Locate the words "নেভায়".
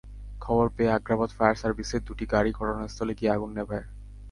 3.57-3.85